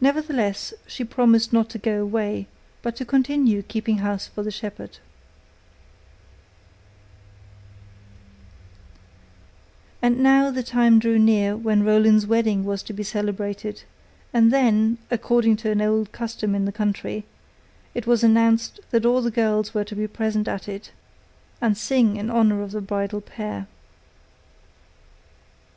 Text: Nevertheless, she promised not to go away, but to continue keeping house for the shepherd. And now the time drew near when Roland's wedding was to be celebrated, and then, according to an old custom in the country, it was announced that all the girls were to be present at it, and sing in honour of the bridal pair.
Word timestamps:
Nevertheless, 0.00 0.74
she 0.84 1.04
promised 1.04 1.52
not 1.52 1.68
to 1.70 1.78
go 1.78 2.02
away, 2.02 2.48
but 2.82 2.96
to 2.96 3.04
continue 3.04 3.62
keeping 3.62 3.98
house 3.98 4.26
for 4.26 4.42
the 4.42 4.50
shepherd. 4.50 4.98
And 10.02 10.18
now 10.20 10.50
the 10.50 10.64
time 10.64 10.98
drew 10.98 11.20
near 11.20 11.56
when 11.56 11.84
Roland's 11.84 12.26
wedding 12.26 12.64
was 12.64 12.82
to 12.82 12.92
be 12.92 13.04
celebrated, 13.04 13.84
and 14.32 14.52
then, 14.52 14.98
according 15.08 15.58
to 15.58 15.70
an 15.70 15.80
old 15.80 16.10
custom 16.10 16.56
in 16.56 16.64
the 16.64 16.72
country, 16.72 17.24
it 17.94 18.08
was 18.08 18.24
announced 18.24 18.80
that 18.90 19.06
all 19.06 19.22
the 19.22 19.30
girls 19.30 19.72
were 19.72 19.84
to 19.84 19.94
be 19.94 20.08
present 20.08 20.48
at 20.48 20.68
it, 20.68 20.90
and 21.60 21.78
sing 21.78 22.16
in 22.16 22.28
honour 22.28 22.60
of 22.60 22.72
the 22.72 22.80
bridal 22.80 23.20
pair. 23.20 23.68